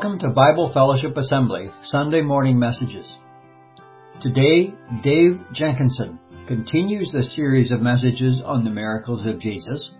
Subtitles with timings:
[0.00, 3.12] Welcome to Bible Fellowship Assembly Sunday morning messages.
[4.22, 4.72] Today,
[5.02, 9.90] Dave Jenkinson continues the series of messages on the miracles of Jesus.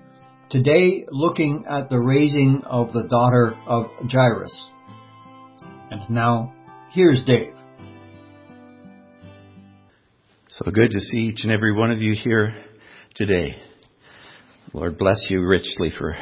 [0.50, 4.56] Today, looking at the raising of the daughter of Jairus.
[5.90, 6.54] And now,
[6.92, 7.54] here's Dave.
[10.50, 12.54] So good to see each and every one of you here
[13.16, 13.60] today.
[14.72, 16.16] Lord bless you richly for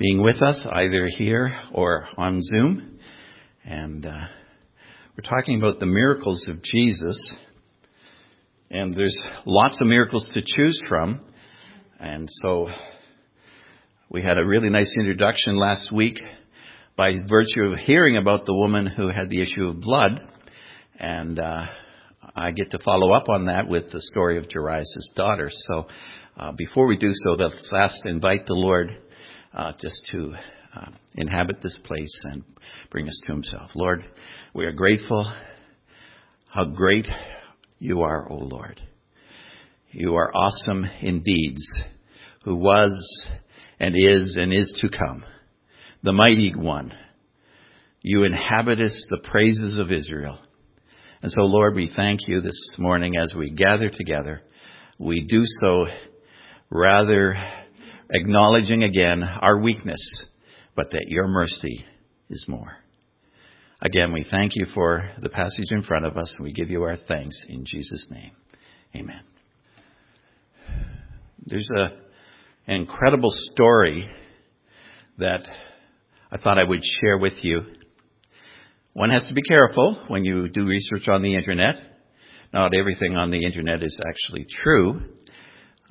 [0.00, 2.98] being with us, either here or on Zoom.
[3.66, 4.28] And uh,
[5.14, 7.34] we're talking about the miracles of Jesus.
[8.70, 11.20] And there's lots of miracles to choose from.
[11.98, 12.68] And so
[14.08, 16.16] we had a really nice introduction last week
[16.96, 20.18] by virtue of hearing about the woman who had the issue of blood.
[20.98, 21.66] And uh,
[22.34, 25.50] I get to follow up on that with the story of Jairus' daughter.
[25.68, 25.88] So
[26.38, 28.96] uh, before we do so, let's ask invite the Lord
[29.54, 30.34] uh, just to
[30.74, 32.44] uh, inhabit this place and
[32.90, 33.70] bring us to Himself.
[33.74, 34.04] Lord,
[34.54, 35.32] we are grateful
[36.48, 37.06] how great
[37.78, 38.80] you are, O Lord.
[39.92, 41.66] You are awesome in deeds,
[42.44, 43.28] who was
[43.78, 45.24] and is and is to come,
[46.02, 46.92] the mighty one.
[48.02, 50.38] You inhabitest the praises of Israel.
[51.22, 54.40] And so, Lord, we thank you this morning as we gather together.
[54.98, 55.86] We do so
[56.70, 57.36] rather
[58.12, 60.24] acknowledging again our weakness,
[60.74, 61.84] but that your mercy
[62.28, 62.76] is more.
[63.82, 66.82] Again, we thank you for the passage in front of us, and we give you
[66.82, 68.32] our thanks in Jesus' name.
[68.94, 69.22] Amen.
[71.46, 71.84] There's a,
[72.66, 74.08] an incredible story
[75.18, 75.40] that
[76.30, 77.62] I thought I would share with you.
[78.92, 81.76] One has to be careful when you do research on the internet.
[82.52, 85.00] Not everything on the internet is actually true.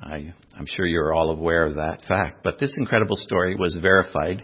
[0.01, 2.39] I, am sure you're all aware of that fact.
[2.43, 4.43] But this incredible story was verified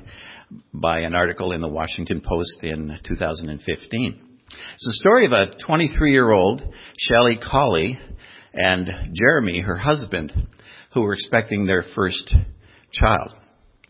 [0.74, 4.22] by an article in the Washington Post in 2015.
[4.48, 6.62] It's the story of a 23 year old
[6.98, 7.98] Shelley Colley
[8.54, 10.34] and Jeremy, her husband,
[10.94, 12.36] who were expecting their first
[12.92, 13.34] child.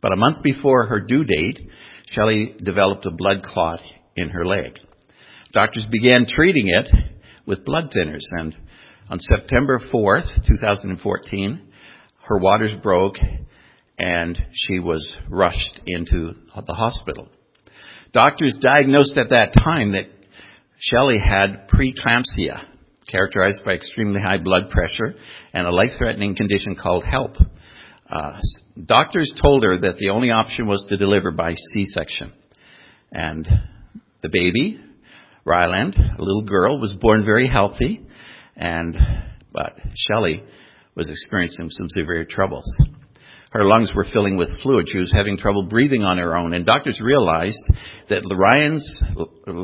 [0.01, 1.67] But a month before her due date,
[2.07, 3.81] Shelley developed a blood clot
[4.15, 4.77] in her leg.
[5.51, 6.87] Doctors began treating it
[7.45, 8.55] with blood thinners and
[9.09, 11.61] on September 4th, 2014,
[12.27, 13.17] her waters broke
[13.97, 16.33] and she was rushed into
[16.65, 17.29] the hospital.
[18.13, 20.07] Doctors diagnosed at that time that
[20.77, 22.65] Shelley had preeclampsia,
[23.09, 25.15] characterized by extremely high blood pressure
[25.53, 27.37] and a life-threatening condition called HELLP.
[28.09, 28.31] Uh,
[28.83, 32.33] doctors told her that the only option was to deliver by C-section.
[33.11, 33.47] And
[34.21, 34.79] the baby,
[35.45, 38.04] Ryland, a little girl, was born very healthy
[38.55, 38.97] and
[39.51, 40.43] but Shelley
[40.95, 42.65] was experiencing some severe troubles.
[43.51, 44.89] Her lungs were filling with fluid.
[44.91, 47.57] She was having trouble breathing on her own, and doctors realized
[48.09, 48.99] that Ryan's,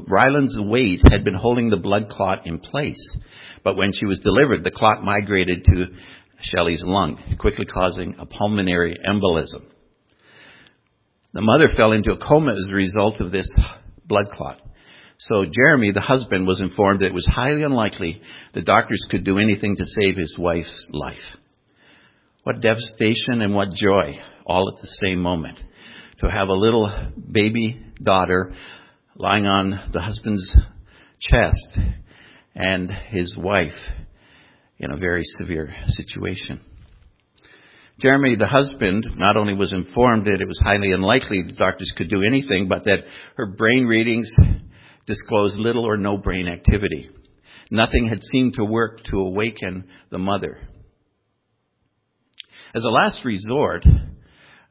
[0.08, 3.18] Ryland's weight had been holding the blood clot in place.
[3.66, 5.88] But when she was delivered, the clot migrated to
[6.40, 9.66] Shelley's lung, quickly causing a pulmonary embolism.
[11.34, 13.48] The mother fell into a coma as a result of this
[14.06, 14.61] blood clot.
[15.30, 18.24] So Jeremy, the husband, was informed that it was highly unlikely
[18.56, 21.16] the doctors could do anything to save his wife's life.
[22.42, 24.18] What devastation and what joy,
[24.48, 25.60] all at the same moment.
[26.22, 26.92] To have a little
[27.32, 28.54] baby daughter
[29.16, 30.56] lying on the husband's
[31.20, 31.78] chest
[32.56, 33.78] and his wife
[34.80, 36.62] in a very severe situation.
[38.00, 42.10] Jeremy, the husband, not only was informed that it was highly unlikely the doctors could
[42.10, 43.04] do anything, but that
[43.36, 44.32] her brain readings
[45.12, 47.10] disclosed little or no brain activity.
[47.70, 50.58] Nothing had seemed to work to awaken the mother.
[52.74, 53.84] As a last resort,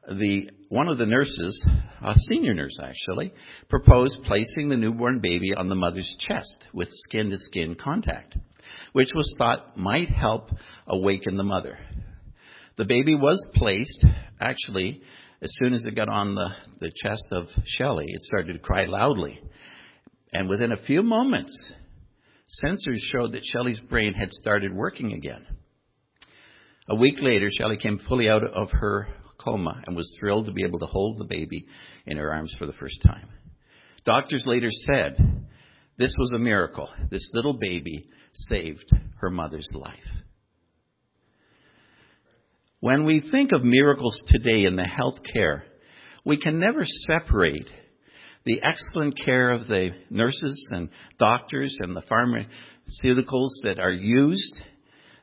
[0.07, 1.63] the, one of the nurses,
[2.01, 3.33] a senior nurse actually,
[3.69, 8.35] proposed placing the newborn baby on the mother's chest with skin to skin contact,
[8.93, 10.49] which was thought might help
[10.87, 11.77] awaken the mother.
[12.77, 14.07] The baby was placed,
[14.39, 15.03] actually,
[15.43, 16.49] as soon as it got on the,
[16.79, 19.39] the chest of Shelley, it started to cry loudly.
[20.33, 21.73] And within a few moments,
[22.63, 25.45] sensors showed that Shelley's brain had started working again.
[26.89, 29.07] A week later, Shelley came fully out of her
[29.37, 31.65] coma and was thrilled to be able to hold the baby
[32.05, 33.27] in her arms for the first time.
[34.05, 35.15] Doctors later said
[35.97, 36.89] this was a miracle.
[37.09, 39.99] This little baby saved her mother's life.
[42.79, 45.63] When we think of miracles today in the health care,
[46.25, 47.67] we can never separate
[48.45, 50.89] the excellent care of the nurses and
[51.19, 54.59] doctors and the pharmaceuticals that are used,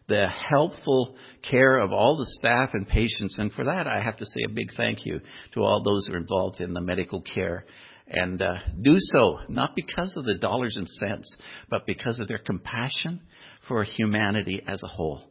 [0.06, 1.16] the helpful
[1.48, 3.38] care of all the staff and patients.
[3.38, 5.20] And for that, I have to say a big thank you
[5.54, 7.64] to all those who are involved in the medical care
[8.10, 11.36] and uh, do so not because of the dollars and cents,
[11.68, 13.20] but because of their compassion
[13.66, 15.22] for humanity as a whole.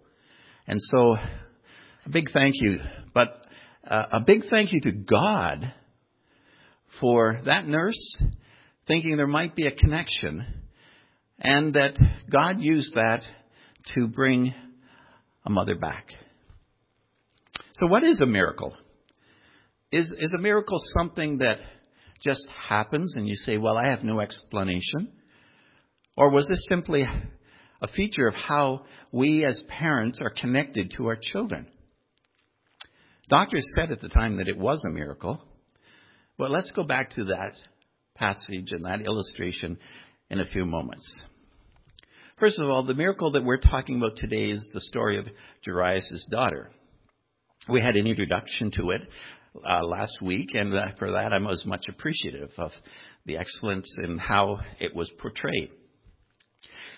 [0.67, 1.15] And so,
[2.05, 2.79] a big thank you,
[3.13, 3.45] but
[3.87, 5.73] uh, a big thank you to God
[6.99, 8.17] for that nurse
[8.87, 10.45] thinking there might be a connection
[11.39, 11.97] and that
[12.31, 13.21] God used that
[13.93, 14.53] to bring
[15.45, 16.07] a mother back.
[17.75, 18.75] So what is a miracle?
[19.91, 21.59] Is, is a miracle something that
[22.23, 25.11] just happens and you say, well, I have no explanation?
[26.17, 27.05] Or was this simply
[27.81, 31.67] a feature of how we as parents are connected to our children?
[33.29, 35.43] Doctors said at the time that it was a miracle.
[36.37, 37.53] But let's go back to that
[38.15, 39.77] passage and that illustration
[40.29, 41.11] in a few moments.
[42.39, 45.27] First of all, the miracle that we're talking about today is the story of
[45.65, 46.69] Jairus' daughter.
[47.67, 49.01] We had an introduction to it
[49.67, 52.71] uh, last week, and uh, for that I was much appreciative of
[53.25, 55.71] the excellence in how it was portrayed.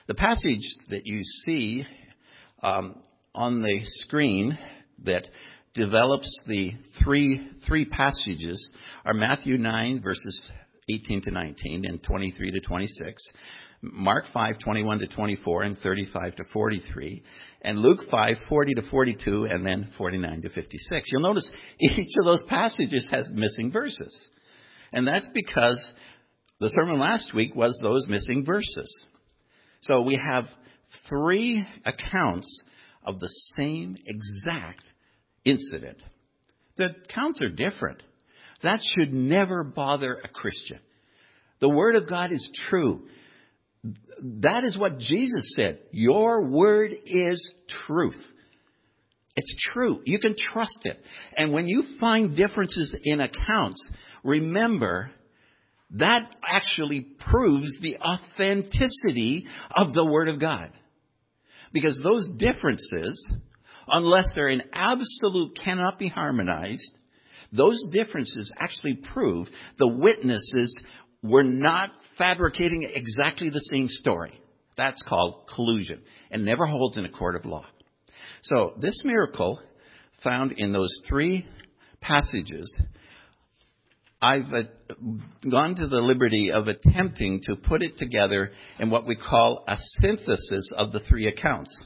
[0.08, 1.86] The passage that you see
[2.62, 2.96] um,
[3.34, 4.58] on the screen
[5.06, 5.26] that
[5.74, 6.74] develops the
[7.04, 8.74] three three passages
[9.06, 10.42] are Matthew 9 verses
[10.90, 13.24] 18 to 19 and 23 to 26,
[13.82, 17.24] Mark 5 21 to 24 and 35 to 43,
[17.62, 21.10] and Luke 5 40 to 42 and then 49 to 56.
[21.12, 21.50] You'll notice
[21.80, 24.32] each of those passages has missing verses.
[24.92, 25.94] And that's because
[26.60, 29.06] the sermon last week was those missing verses.
[29.82, 30.46] So we have
[31.08, 32.64] three accounts
[33.06, 34.82] of the same exact
[35.46, 35.98] incident.
[36.78, 38.02] The accounts are different.
[38.64, 40.80] That should never bother a Christian.
[41.60, 43.08] The Word of God is true.
[44.42, 45.80] That is what Jesus said.
[45.92, 47.52] Your Word is
[47.88, 48.22] truth.
[49.36, 50.02] It's true.
[50.06, 51.02] You can trust it.
[51.38, 53.90] And when you find differences in accounts,
[54.24, 55.12] remember
[55.92, 60.72] that actually proves the authenticity of the Word of God.
[61.72, 63.26] Because those differences,
[63.92, 66.96] unless they're in absolute cannot be harmonized,
[67.52, 69.48] those differences actually prove
[69.78, 70.84] the witnesses
[71.24, 74.40] were not fabricating exactly the same story.
[74.78, 76.02] That's called collusion
[76.32, 77.66] and never holds in a court of law.
[78.44, 79.60] So this miracle
[80.24, 81.46] found in those three
[82.02, 82.74] passages,
[84.22, 84.64] I've uh,
[85.50, 89.78] gone to the liberty of attempting to put it together in what we call a
[90.02, 91.78] synthesis of the three accounts.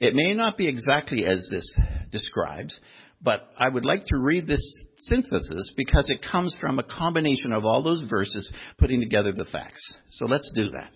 [0.00, 1.78] It may not be exactly as this
[2.10, 2.78] describes,
[3.22, 4.62] but I would like to read this
[4.96, 9.80] synthesis because it comes from a combination of all those verses putting together the facts.
[10.10, 10.90] So let's do that.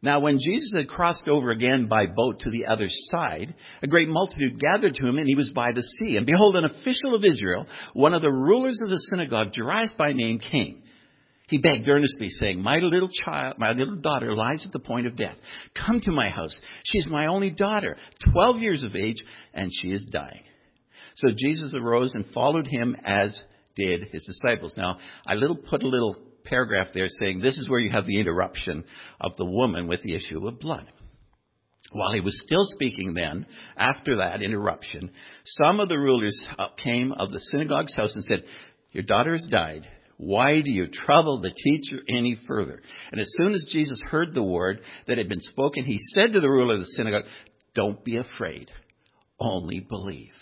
[0.00, 4.08] Now, when Jesus had crossed over again by boat to the other side, a great
[4.08, 6.16] multitude gathered to him, and he was by the sea.
[6.16, 10.12] And behold, an official of Israel, one of the rulers of the synagogue, Jairus by
[10.12, 10.82] name, came.
[11.48, 15.16] He begged earnestly, saying, My little child, my little daughter lies at the point of
[15.16, 15.36] death.
[15.74, 16.54] Come to my house.
[16.84, 17.96] She is my only daughter,
[18.32, 19.24] 12 years of age,
[19.54, 20.42] and she is dying.
[21.16, 23.40] So Jesus arose and followed him as
[23.76, 24.74] did his disciples.
[24.76, 28.20] Now, I little put a little paragraph there saying this is where you have the
[28.20, 28.84] interruption
[29.20, 30.86] of the woman with the issue of blood.
[31.92, 33.46] While he was still speaking then,
[33.76, 35.10] after that interruption,
[35.44, 36.38] some of the rulers
[36.82, 38.44] came of the synagogue's house and said,
[38.92, 39.86] Your daughter has died.
[40.18, 42.82] Why do you trouble the teacher any further?
[43.12, 46.40] And as soon as Jesus heard the word that had been spoken, he said to
[46.40, 47.24] the ruler of the synagogue,
[47.74, 48.70] Don't be afraid,
[49.40, 50.32] only believe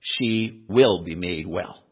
[0.00, 1.82] she will be made well.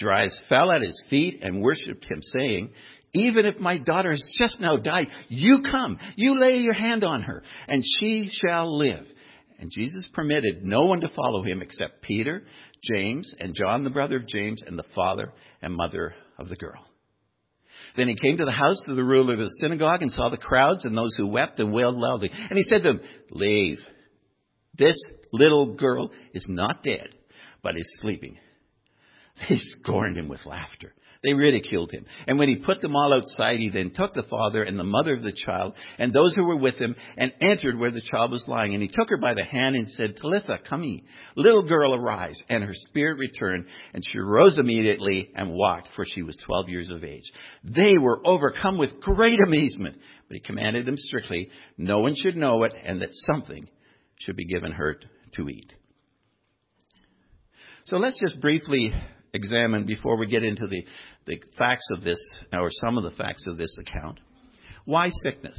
[0.00, 2.70] Jairus fell at his feet and worshipped him, saying,
[3.12, 7.22] even if my daughter has just now died, you come, you lay your hand on
[7.22, 9.06] her, and she shall live.
[9.60, 12.42] And Jesus permitted no one to follow him except Peter,
[12.82, 16.84] James, and John, the brother of James, and the father and mother of the girl.
[17.96, 20.36] Then he came to the house of the ruler of the synagogue and saw the
[20.36, 22.30] crowds and those who wept and wailed loudly.
[22.32, 23.00] And he said to them,
[23.30, 23.78] Leave.
[24.76, 24.96] This
[25.32, 27.08] little girl is not dead,
[27.62, 28.38] but is sleeping.
[29.48, 30.92] They scorned him with laughter.
[31.24, 32.04] They ridiculed him.
[32.26, 35.14] And when he put them all outside, he then took the father and the mother
[35.14, 38.44] of the child and those who were with him and entered where the child was
[38.46, 38.74] lying.
[38.74, 41.04] And he took her by the hand and said, Talitha, cumi.
[41.34, 42.40] Little girl, arise.
[42.50, 43.64] And her spirit returned,
[43.94, 47.32] and she rose immediately and walked, for she was twelve years of age.
[47.64, 49.96] They were overcome with great amazement.
[50.28, 53.66] But he commanded them strictly, no one should know it, and that something
[54.18, 54.98] should be given her
[55.36, 55.72] to eat.
[57.86, 58.92] So let's just briefly
[59.34, 60.84] examine before we get into the,
[61.26, 62.18] the facts of this,
[62.52, 64.20] or some of the facts of this account.
[64.84, 65.56] Why sickness?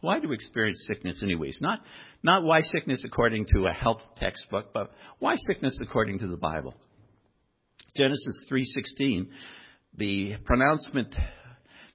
[0.00, 1.58] Why do we experience sickness anyways?
[1.60, 1.80] Not,
[2.22, 6.74] not why sickness according to a health textbook, but why sickness according to the Bible?
[7.96, 9.28] Genesis 3:16
[9.96, 11.14] the pronouncement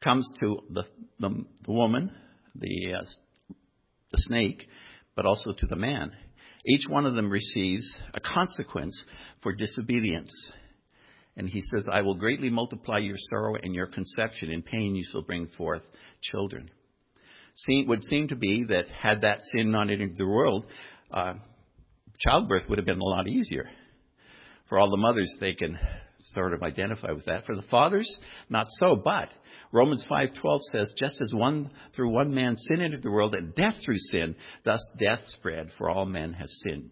[0.02, 0.84] comes to the,
[1.20, 2.12] the, the woman,
[2.56, 3.04] the, uh,
[4.12, 4.66] the snake,
[5.16, 6.12] but also to the man.
[6.66, 9.04] Each one of them receives a consequence
[9.42, 10.32] for disobedience.
[11.40, 14.52] And he says, I will greatly multiply your sorrow and your conception.
[14.52, 15.84] In pain you shall bring forth
[16.22, 16.70] children.
[17.56, 20.66] Seem, would seem to be that had that sin not entered the world,
[21.12, 21.36] uh,
[22.20, 23.70] childbirth would have been a lot easier.
[24.68, 25.80] For all the mothers, they can
[26.34, 27.46] sort of identify with that.
[27.46, 28.14] For the fathers,
[28.50, 28.98] not so.
[28.98, 29.30] But
[29.72, 33.78] Romans 5:12 says, "Just as one through one man sin entered the world, and death
[33.82, 36.92] through sin, thus death spread, for all men have sinned."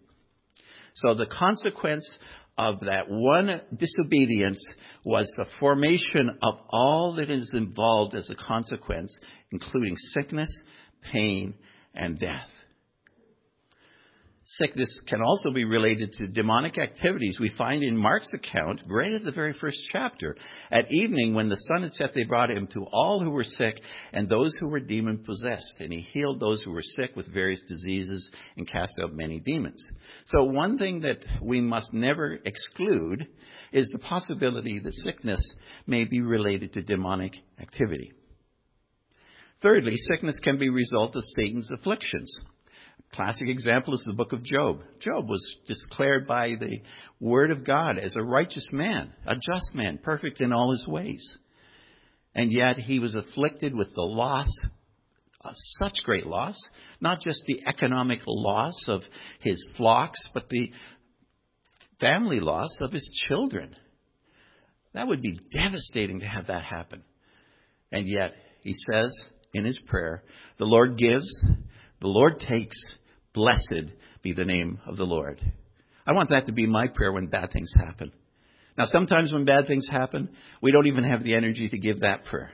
[0.94, 2.10] So the consequence
[2.58, 4.62] of that one disobedience
[5.04, 9.16] was the formation of all that is involved as a consequence,
[9.52, 10.50] including sickness,
[11.12, 11.54] pain,
[11.94, 12.48] and death.
[14.52, 19.22] Sickness can also be related to demonic activities we find in Mark's account, right at
[19.22, 20.36] the very first chapter.
[20.70, 23.78] At evening, when the sun had set, they brought him to all who were sick
[24.10, 25.74] and those who were demon possessed.
[25.80, 29.84] And he healed those who were sick with various diseases and cast out many demons.
[30.28, 33.28] So one thing that we must never exclude
[33.70, 35.42] is the possibility that sickness
[35.86, 38.12] may be related to demonic activity.
[39.60, 42.34] Thirdly, sickness can be a result of Satan's afflictions.
[43.12, 44.80] Classic example is the book of Job.
[45.00, 46.80] Job was declared by the
[47.20, 51.32] word of God as a righteous man, a just man, perfect in all his ways.
[52.34, 54.50] And yet he was afflicted with the loss
[55.40, 56.56] of such great loss,
[57.00, 59.02] not just the economic loss of
[59.40, 60.70] his flocks, but the
[62.00, 63.74] family loss of his children.
[64.94, 67.02] That would be devastating to have that happen.
[67.90, 69.12] And yet, he says
[69.54, 70.22] in his prayer,
[70.58, 71.28] the Lord gives,
[72.00, 72.76] the Lord takes,
[73.34, 73.92] Blessed
[74.22, 75.40] be the name of the Lord.
[76.06, 78.12] I want that to be my prayer when bad things happen.
[78.76, 80.30] Now, sometimes when bad things happen,
[80.62, 82.50] we don't even have the energy to give that prayer.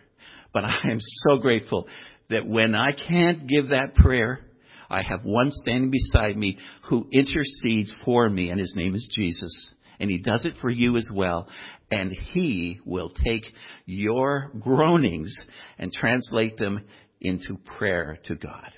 [0.53, 1.87] But I am so grateful
[2.31, 4.41] that when I can't give that prayer,
[4.89, 9.73] I have one standing beside me who intercedes for me, and his name is Jesus.
[10.01, 11.49] And he does it for you as well.
[11.91, 13.45] And he will take
[13.87, 15.35] your groanings
[15.79, 16.85] and translate them
[17.21, 18.71] into prayer to God.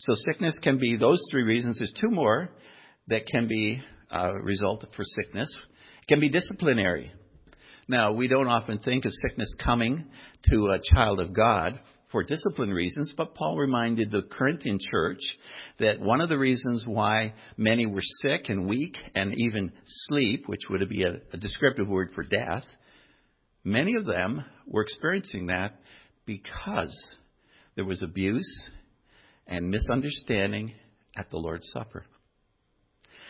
[0.00, 1.78] So sickness can be those three reasons.
[1.78, 2.50] There's two more
[3.08, 5.54] that can be a uh, result for sickness.
[6.02, 7.12] It can be disciplinary.
[7.86, 10.06] Now, we don't often think of sickness coming
[10.50, 11.78] to a child of God
[12.10, 15.20] for discipline reasons, but Paul reminded the Corinthian church
[15.78, 20.62] that one of the reasons why many were sick and weak and even sleep, which
[20.70, 22.64] would be a, a descriptive word for death,
[23.64, 25.78] many of them were experiencing that
[26.24, 27.16] because
[27.76, 28.70] there was abuse
[29.50, 30.72] and misunderstanding
[31.16, 32.06] at the Lord's Supper.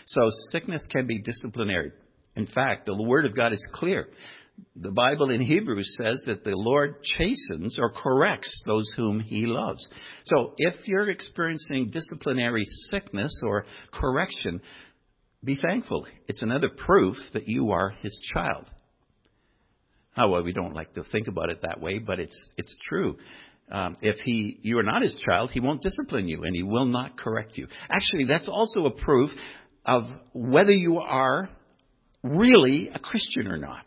[0.06, 0.20] So
[0.52, 1.92] sickness can be disciplinary.
[2.36, 4.08] In fact, the Word of God is clear.
[4.76, 9.86] The Bible in Hebrews says that the Lord chastens or corrects those whom He loves.
[10.24, 14.60] So if you're experiencing disciplinary sickness or correction,
[15.42, 16.06] be thankful.
[16.28, 18.66] It's another proof that you are His child.
[20.16, 23.16] Oh, well, we don't like to think about it that way, but it's, it's true.
[23.70, 26.86] Um, if he, you are not his child, he won't discipline you and he will
[26.86, 27.68] not correct you.
[27.88, 29.30] Actually, that's also a proof
[29.84, 31.48] of whether you are
[32.22, 33.84] really a Christian or not.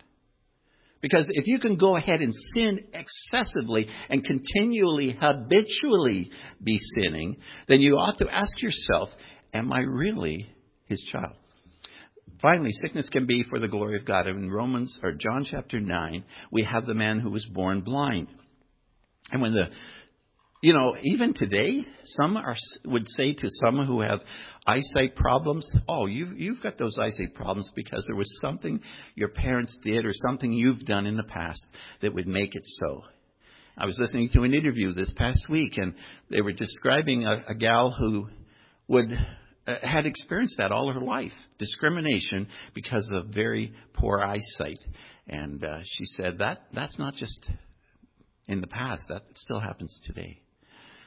[1.02, 6.32] Because if you can go ahead and sin excessively and continually, habitually
[6.64, 7.36] be sinning,
[7.68, 9.10] then you ought to ask yourself,
[9.54, 10.48] am I really
[10.86, 11.34] his child?
[12.42, 14.28] Finally, sickness can be for the glory of God.
[14.28, 18.28] In Romans or John chapter 9, we have the man who was born blind.
[19.34, 19.70] And when the,
[20.62, 24.20] you know, even today, some are, would say to some who have
[24.68, 28.80] eyesight problems, oh, you've, you've got those eyesight problems because there was something
[29.16, 31.66] your parents did or something you've done in the past
[32.02, 33.02] that would make it so.
[33.76, 35.96] I was listening to an interview this past week, and
[36.30, 38.30] they were describing a, a gal who
[38.88, 39.18] would
[39.66, 44.78] uh, had experienced that all her life discrimination because of very poor eyesight
[45.26, 47.50] and uh, she said that that's not just
[48.48, 49.04] in the past.
[49.10, 50.40] That still happens today.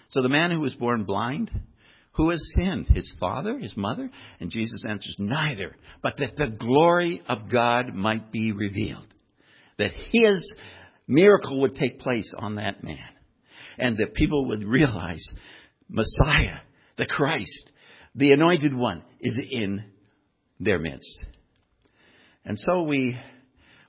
[0.09, 1.50] So the man who was born blind,
[2.12, 2.87] who has sinned?
[2.87, 4.11] His father, his mother?
[4.40, 9.07] And Jesus answers, neither, but that the glory of God might be revealed.
[9.78, 10.55] That his
[11.07, 12.99] miracle would take place on that man.
[13.78, 15.23] And that people would realize
[15.88, 16.61] Messiah,
[16.97, 17.71] the Christ,
[18.14, 19.85] the anointed one, is in
[20.59, 21.19] their midst.
[22.47, 23.19] And so we,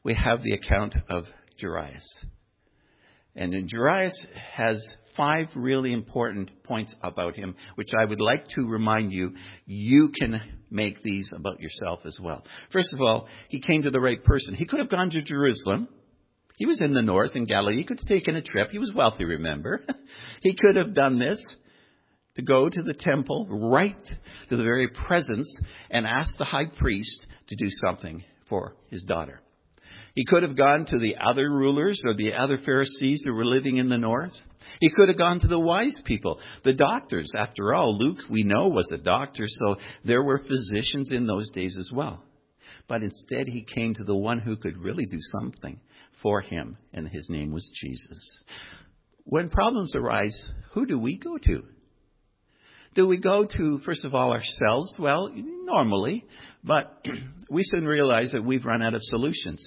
[0.04, 1.24] we have the account of
[1.62, 2.25] Jairus.
[3.38, 4.20] And then Jairus
[4.56, 4.82] has
[5.15, 10.41] five really important points about him, which I would like to remind you, you can
[10.70, 12.44] make these about yourself as well.
[12.74, 14.56] First of all, he came to the right person.
[14.56, 15.88] He could have gone to Jerusalem,
[16.58, 17.77] He was in the north in Galilee.
[17.77, 18.70] He could have taken a trip.
[18.72, 19.84] He was wealthy, remember?
[20.41, 21.44] he could have done this
[22.36, 24.06] to go to the temple, right
[24.50, 29.41] to the very presence, and ask the high priest to do something for his daughter.
[30.18, 33.78] He could have gone to the other rulers or the other Pharisees who were living
[33.78, 34.34] in the north.
[34.80, 37.32] He could have gone to the wise people, the doctors.
[37.38, 41.78] After all, Luke, we know, was a doctor, so there were physicians in those days
[41.80, 42.24] as well.
[42.88, 45.80] But instead, he came to the one who could really do something
[46.24, 48.44] for him, and his name was Jesus.
[49.24, 51.64] When problems arise, who do we go to?
[52.96, 54.96] Do we go to, first of all, ourselves?
[54.98, 56.26] Well, normally,
[56.64, 57.06] but
[57.52, 59.64] we soon realize that we've run out of solutions.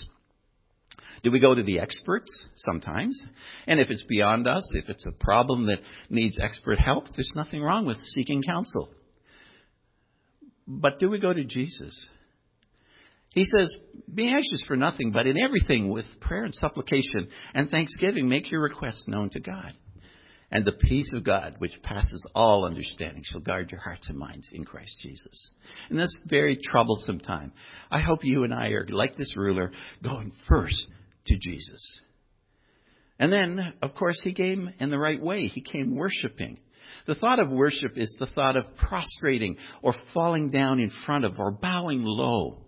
[1.22, 2.30] Do we go to the experts?
[2.56, 3.20] Sometimes.
[3.66, 7.62] And if it's beyond us, if it's a problem that needs expert help, there's nothing
[7.62, 8.88] wrong with seeking counsel.
[10.66, 12.10] But do we go to Jesus?
[13.32, 13.74] He says,
[14.12, 18.62] Be anxious for nothing, but in everything with prayer and supplication and thanksgiving, make your
[18.62, 19.74] requests known to God.
[20.52, 24.48] And the peace of God, which passes all understanding, shall guard your hearts and minds
[24.52, 25.54] in Christ Jesus.
[25.90, 27.52] In this very troublesome time,
[27.90, 29.70] I hope you and I are, like this ruler,
[30.02, 30.88] going first
[31.26, 32.00] to Jesus.
[33.18, 35.46] And then, of course, he came in the right way.
[35.46, 36.58] He came worshiping.
[37.06, 41.38] The thought of worship is the thought of prostrating or falling down in front of
[41.38, 42.58] or bowing low.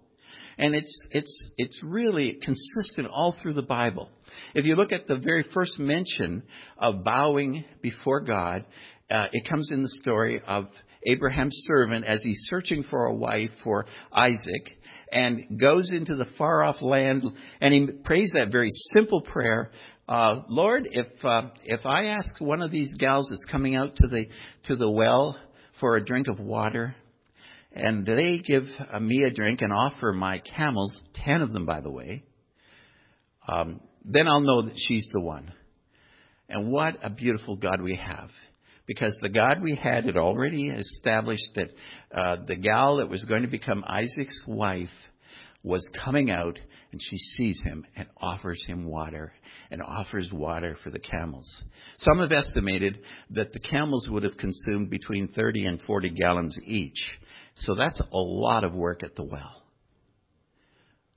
[0.58, 4.10] And it's, it's, it's really consistent all through the Bible.
[4.54, 6.42] If you look at the very first mention
[6.78, 8.64] of bowing before God,
[9.10, 10.66] uh, it comes in the story of
[11.06, 14.78] Abraham's servant as he's searching for a wife for Isaac
[15.12, 17.24] and goes into the far off land
[17.60, 19.70] and he prays that very simple prayer.
[20.08, 24.08] Uh, Lord, if uh, if I ask one of these gals that's coming out to
[24.08, 24.26] the
[24.64, 25.38] to the well
[25.78, 26.96] for a drink of water,
[27.72, 28.64] and they give
[29.00, 32.24] me a drink and offer my camels, ten of them by the way,
[33.46, 35.52] um, then I'll know that she's the one.
[36.48, 38.30] And what a beautiful God we have.
[38.86, 41.70] Because the God we had had already established that
[42.12, 44.88] uh, the gal that was going to become Isaac's wife
[45.62, 46.58] was coming out
[46.90, 49.32] and she sees him and offers him water
[49.70, 51.64] and offers water for the camels.
[51.98, 52.98] Some have estimated
[53.30, 57.02] that the camels would have consumed between 30 and 40 gallons each.
[57.54, 59.62] So that's a lot of work at the well.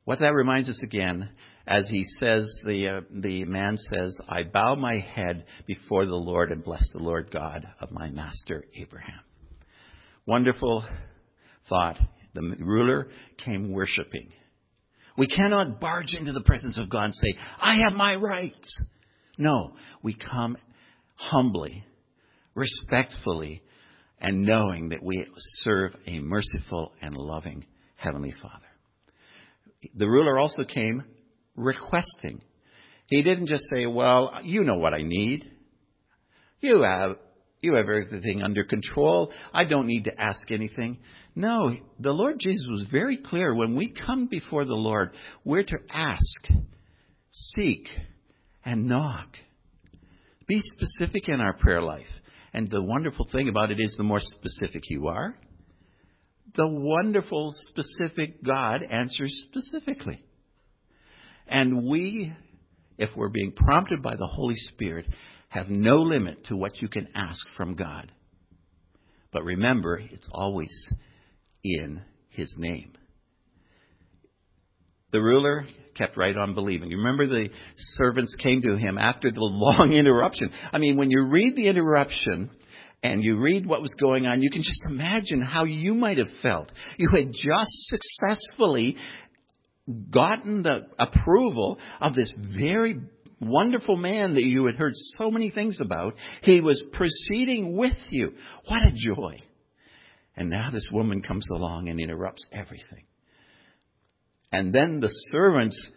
[0.05, 1.29] What that reminds us again
[1.67, 6.51] as he says, the, uh, the man says, I bow my head before the Lord
[6.51, 9.21] and bless the Lord God of my master Abraham.
[10.27, 10.85] Wonderful
[11.67, 11.97] thought.
[12.33, 13.07] The ruler
[13.43, 14.29] came worshiping.
[15.17, 18.83] We cannot barge into the presence of God and say, I have my rights.
[19.37, 19.71] No,
[20.03, 20.57] we come
[21.15, 21.83] humbly,
[22.53, 23.61] respectfully,
[24.19, 25.27] and knowing that we
[25.61, 28.65] serve a merciful and loving Heavenly Father.
[29.95, 31.03] The ruler also came
[31.55, 32.41] requesting.
[33.07, 35.51] He didn't just say, well, you know what I need.
[36.59, 37.17] You have,
[37.61, 39.31] you have everything under control.
[39.53, 40.99] I don't need to ask anything.
[41.35, 43.53] No, the Lord Jesus was very clear.
[43.53, 45.11] When we come before the Lord,
[45.43, 46.47] we're to ask,
[47.31, 47.87] seek,
[48.63, 49.27] and knock.
[50.47, 52.05] Be specific in our prayer life.
[52.53, 55.37] And the wonderful thing about it is the more specific you are,
[56.55, 60.23] the wonderful, specific God answers specifically.
[61.47, 62.33] And we,
[62.97, 65.05] if we're being prompted by the Holy Spirit,
[65.49, 68.11] have no limit to what you can ask from God.
[69.31, 70.73] But remember, it's always
[71.63, 72.93] in His name.
[75.11, 76.91] The ruler kept right on believing.
[76.91, 80.51] You remember the servants came to him after the long interruption.
[80.73, 82.49] I mean, when you read the interruption,
[83.03, 86.27] and you read what was going on, you can just imagine how you might have
[86.41, 86.71] felt.
[86.97, 88.97] You had just successfully
[90.09, 92.99] gotten the approval of this very
[93.39, 96.15] wonderful man that you had heard so many things about.
[96.41, 98.33] He was proceeding with you.
[98.67, 99.37] What a joy.
[100.35, 103.05] And now this woman comes along and interrupts everything.
[104.51, 105.89] And then the servants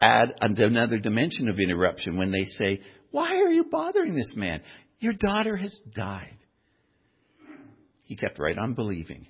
[0.00, 4.62] add another dimension of interruption when they say, Why are you bothering this man?
[4.98, 6.36] Your daughter has died.
[8.04, 9.26] He kept right on believing.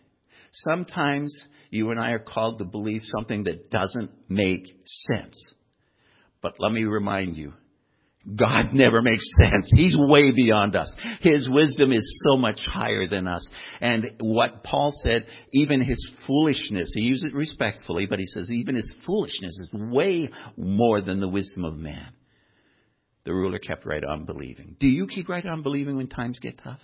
[0.63, 1.35] Sometimes
[1.71, 5.37] you and I are called to believe something that doesn't make sense.
[6.41, 7.55] But let me remind you,
[8.37, 9.71] God never makes sense.
[9.75, 10.95] He's way beyond us.
[11.21, 13.49] His wisdom is so much higher than us.
[13.81, 18.77] And what Paul said, even his foolishness, he used it respectfully, but he says even
[18.77, 22.13] his foolishness is way more than the wisdom of man.
[23.25, 24.77] The ruler kept right on believing.
[24.79, 26.81] Do you keep right on believing when times get tough?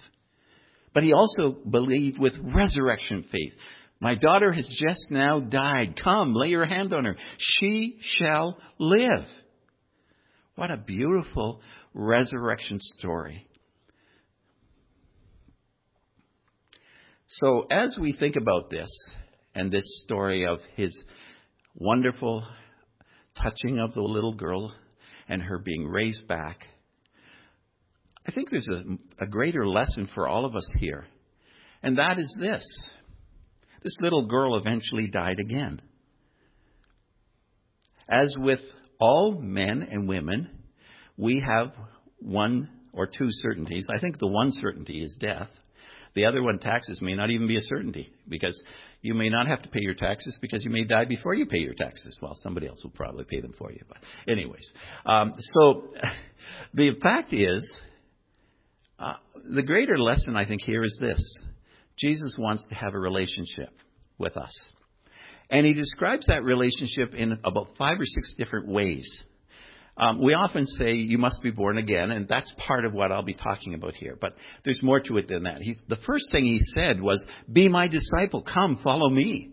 [0.92, 3.52] But he also believed with resurrection faith.
[4.00, 6.00] My daughter has just now died.
[6.02, 7.16] Come, lay your hand on her.
[7.38, 9.26] She shall live.
[10.54, 11.60] What a beautiful
[11.94, 13.46] resurrection story.
[17.28, 18.90] So, as we think about this
[19.54, 20.92] and this story of his
[21.74, 22.44] wonderful
[23.40, 24.74] touching of the little girl
[25.28, 26.58] and her being raised back,
[28.30, 31.04] I think there's a, a greater lesson for all of us here.
[31.82, 32.64] And that is this
[33.82, 35.82] this little girl eventually died again.
[38.08, 38.60] As with
[39.00, 40.48] all men and women,
[41.16, 41.72] we have
[42.20, 43.88] one or two certainties.
[43.92, 45.48] I think the one certainty is death.
[46.14, 48.60] The other one, taxes, may not even be a certainty because
[49.02, 51.58] you may not have to pay your taxes because you may die before you pay
[51.58, 52.16] your taxes.
[52.22, 53.80] Well, somebody else will probably pay them for you.
[53.88, 54.70] But, anyways,
[55.04, 55.88] um, so
[56.74, 57.68] the fact is,
[59.00, 59.14] uh,
[59.50, 61.20] the greater lesson I think here is this
[61.98, 63.70] Jesus wants to have a relationship
[64.18, 64.52] with us.
[65.50, 69.24] And he describes that relationship in about five or six different ways.
[69.96, 73.24] Um, we often say you must be born again, and that's part of what I'll
[73.24, 74.16] be talking about here.
[74.18, 74.34] But
[74.64, 75.60] there's more to it than that.
[75.60, 79.50] He, the first thing he said was, Be my disciple, come, follow me,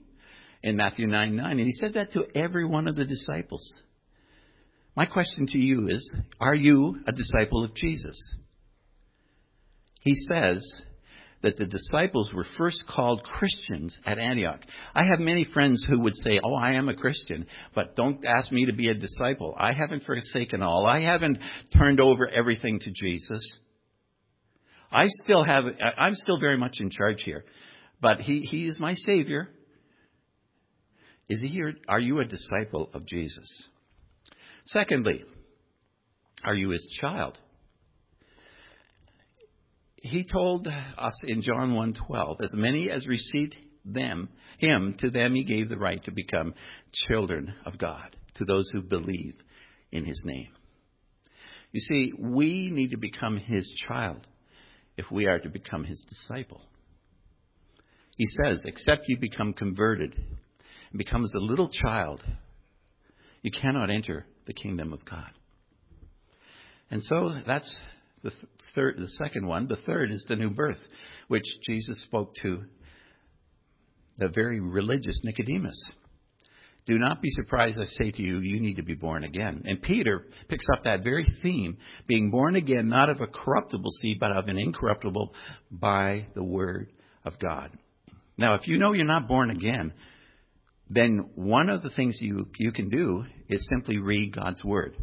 [0.62, 1.52] in Matthew 9 9.
[1.52, 3.66] And he said that to every one of the disciples.
[4.96, 8.36] My question to you is Are you a disciple of Jesus?
[10.08, 10.86] He says,
[11.44, 14.62] that the disciples were first called Christians at Antioch.
[14.96, 18.52] I have many friends who would say, Oh, I am a Christian, but don't ask
[18.52, 19.54] me to be a disciple.
[19.58, 20.88] I haven't forsaken all.
[20.88, 21.38] I haven't
[21.78, 23.60] turned over everything to Jesus.
[24.92, 25.66] I still have,
[25.98, 27.44] I'm still very much in charge here,
[28.02, 29.50] but he, he is my Savior.
[31.30, 31.76] Is he here?
[31.88, 33.68] Are you a disciple of Jesus?
[34.68, 35.24] Secondly,
[36.44, 37.38] are you his child?
[39.98, 44.30] He told us in John 1:12, as many as received them,
[44.60, 46.54] him, to them he gave the right to become
[47.08, 49.36] children of God, to those who believe
[49.92, 50.50] in his name.
[51.72, 54.26] You see, we need to become his child
[54.98, 56.62] if we are to become his disciple.
[58.16, 62.24] He says, except you become converted and become as a little child,
[63.42, 65.32] you cannot enter the kingdom of God.
[66.90, 67.80] And so that's
[68.24, 68.32] the
[68.76, 69.68] third, the second one.
[69.68, 70.80] The third is the new birth,
[71.28, 72.64] which Jesus spoke to
[74.18, 75.82] the very religious Nicodemus.
[76.88, 79.64] Do not be surprised, I say to you, you need to be born again.
[79.66, 81.78] And Peter picks up that very theme,
[82.08, 85.34] being born again, not of a corruptible seed, but of an incorruptible
[85.70, 86.90] by the word
[87.26, 87.72] of God.
[88.38, 89.94] Now, if you know you're not born again,
[90.90, 94.96] then one of the things you, you can do is simply read God's word.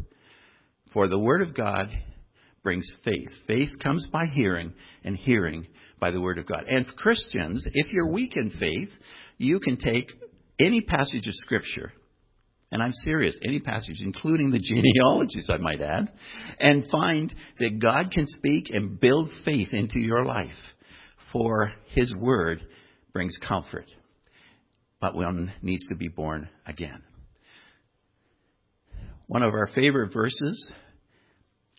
[0.91, 1.89] For the word of God
[2.65, 3.29] brings faith.
[3.45, 4.73] Faith comes by hearing,
[5.03, 5.67] and hearing
[5.99, 6.63] by the Word of God.
[6.67, 8.89] And Christians, if you're weak in faith,
[9.37, 10.11] you can take
[10.59, 11.93] any passage of Scripture,
[12.71, 16.11] and I'm serious, any passage, including the genealogies, I might add,
[16.59, 20.49] and find that God can speak and build faith into your life.
[21.31, 22.65] For His Word
[23.13, 23.85] brings comfort.
[24.99, 27.03] But one needs to be born again.
[29.27, 30.67] One of our favorite verses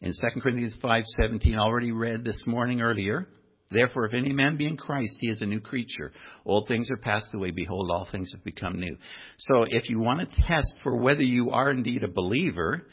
[0.03, 3.29] in 2 Corinthians 5:17 already read this morning earlier,
[3.71, 6.13] therefore if any man be in Christ he is a new creature.
[6.45, 8.97] Old things are passed away behold all things have become new.
[9.39, 12.87] So if you want to test for whether you are indeed a believer,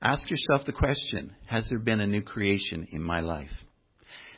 [0.00, 3.50] ask yourself the question, has there been a new creation in my life?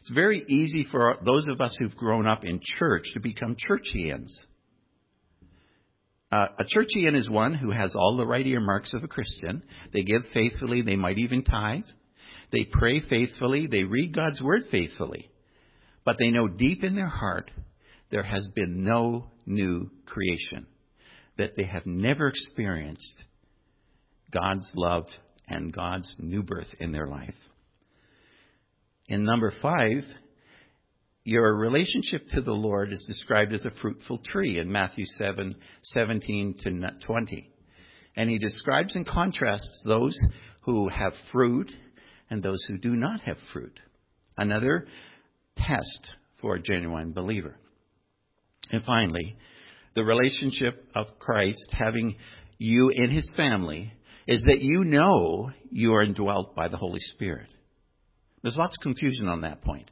[0.00, 4.30] It's very easy for those of us who've grown up in church to become churchians.
[6.32, 9.62] Uh, a churchian is one who has all the right earmarks of a Christian.
[9.92, 11.84] They give faithfully, they might even tithe.
[12.52, 13.66] They pray faithfully.
[13.66, 15.30] They read God's Word faithfully.
[16.04, 17.50] But they know deep in their heart
[18.10, 20.66] there has been no new creation,
[21.38, 23.24] that they have never experienced
[24.30, 25.06] God's love
[25.48, 27.34] and God's new birth in their life.
[29.08, 30.04] In number five,
[31.24, 36.54] your relationship to the Lord is described as a fruitful tree in Matthew 7 17
[36.62, 36.70] to
[37.04, 37.50] 20.
[38.16, 40.16] And he describes and contrasts those
[40.62, 41.70] who have fruit
[42.30, 43.78] and those who do not have fruit.
[44.36, 44.86] Another
[45.56, 46.10] test
[46.40, 47.56] for a genuine believer.
[48.70, 49.36] And finally,
[49.94, 52.16] the relationship of Christ having
[52.58, 53.92] you in his family
[54.26, 57.48] is that you know you are indwelt by the Holy Spirit.
[58.42, 59.90] There's lots of confusion on that point.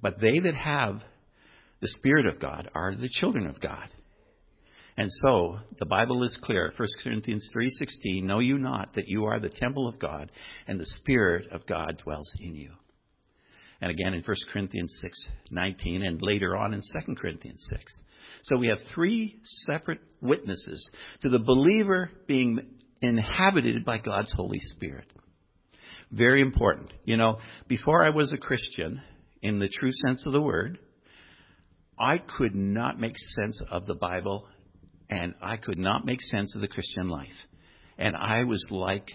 [0.00, 1.02] But they that have
[1.80, 3.88] the Spirit of God are the children of God.
[4.96, 6.72] And so the Bible is clear.
[6.76, 10.30] 1 Corinthians 3:16, "Know you not that you are the temple of God
[10.66, 12.72] and the spirit of God dwells in you."
[13.80, 18.02] And again in 1 Corinthians 6:19 and later on in 2 Corinthians 6.
[18.44, 20.88] So we have three separate witnesses
[21.20, 22.60] to the believer being
[23.02, 25.10] inhabited by God's Holy Spirit.
[26.12, 26.92] Very important.
[27.04, 29.02] You know, before I was a Christian,
[29.42, 30.78] in the true sense of the word,
[31.98, 34.48] I could not make sense of the Bible
[35.14, 37.28] and I could not make sense of the Christian life.
[37.98, 39.08] And I was like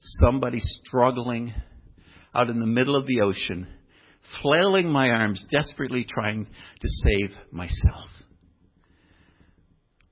[0.00, 1.54] somebody struggling
[2.34, 3.68] out in the middle of the ocean,
[4.42, 8.08] flailing my arms, desperately trying to save myself.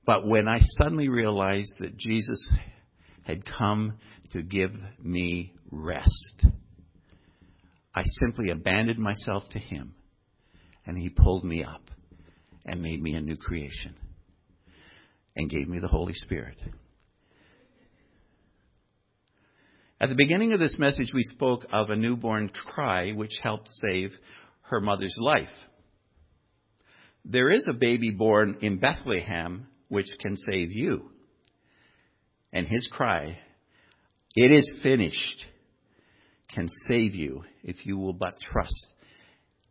[0.05, 2.53] But when I suddenly realized that Jesus
[3.23, 3.97] had come
[4.31, 4.71] to give
[5.03, 6.45] me rest,
[7.93, 9.95] I simply abandoned myself to Him,
[10.85, 11.91] and He pulled me up
[12.65, 13.95] and made me a new creation
[15.35, 16.57] and gave me the Holy Spirit.
[19.99, 24.11] At the beginning of this message, we spoke of a newborn cry which helped save
[24.63, 25.47] her mother's life.
[27.23, 31.11] There is a baby born in Bethlehem which can save you.
[32.51, 33.37] And his cry,
[34.35, 35.45] it is finished,
[36.49, 38.87] can save you if you will but trust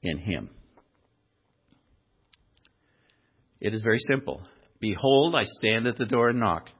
[0.02, 0.50] in him.
[3.60, 4.42] It is very simple.
[4.80, 6.70] Behold, I stand at the door and knock.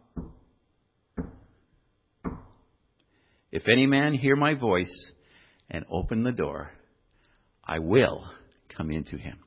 [3.52, 5.10] If any man hear my voice
[5.68, 6.72] and open the door,
[7.64, 8.30] I will
[8.76, 9.38] come into him.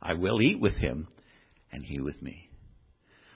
[0.00, 1.08] I will eat with him
[1.72, 2.48] and he with me.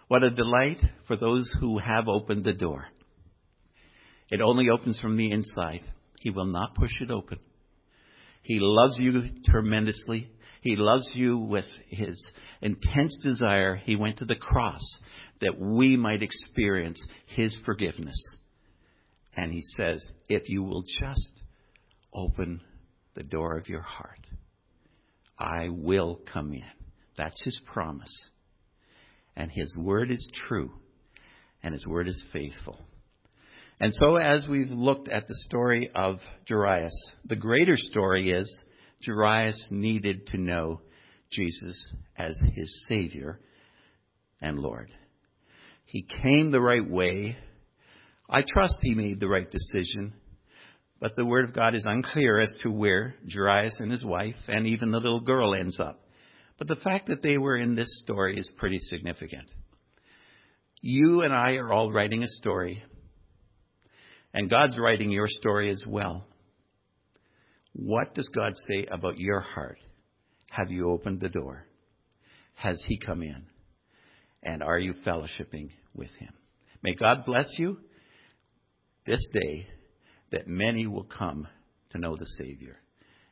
[0.09, 2.87] What a delight for those who have opened the door.
[4.31, 5.81] It only opens from the inside.
[6.21, 7.39] He will not push it open.
[8.43, 10.31] He loves you tremendously.
[10.61, 12.25] He loves you with his
[12.61, 13.77] intense desire.
[13.77, 15.01] He went to the cross
[15.41, 18.17] that we might experience his forgiveness.
[19.37, 21.41] And he says, if you will just
[22.13, 22.61] open
[23.15, 24.21] the door of your heart,
[25.39, 26.63] I will come in.
[27.17, 28.29] That's his promise.
[29.37, 30.73] And his word is true,
[31.63, 32.79] and his word is faithful.
[33.79, 36.93] And so, as we've looked at the story of Jairus,
[37.25, 38.65] the greater story is
[39.07, 40.83] Jairus needed to know
[41.31, 43.41] Jesus as his Savior
[44.41, 44.91] and Lord.
[45.85, 47.37] He came the right way
[48.33, 50.13] I trust he made the right decision,
[51.01, 54.69] but the Word of God is unclear as to where Jairus and his wife and
[54.69, 56.01] even the little girl ends up.
[56.57, 59.49] But the fact that they were in this story is pretty significant.
[60.81, 62.85] You and I are all writing a story,
[64.33, 66.25] and God's writing your story as well.
[67.73, 69.79] What does God say about your heart?
[70.51, 71.65] Have you opened the door?
[72.55, 73.47] Has He come in?
[74.43, 76.33] And are you fellowshipping with Him?
[76.83, 77.79] May God bless you
[79.07, 79.67] this day
[80.33, 81.47] that many will come
[81.91, 82.77] to know the Savior.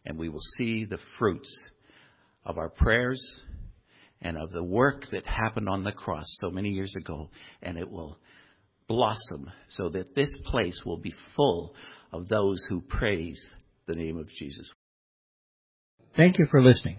[0.04, 1.64] And we will see the fruits
[2.44, 3.20] of our prayers
[4.20, 7.30] and of the work that happened on the cross so many years ago.
[7.62, 8.18] And it will
[8.86, 11.74] blossom so that this place will be full
[12.12, 13.42] of those who praise
[13.86, 14.70] the name of Jesus.
[16.16, 16.98] Thank you for listening.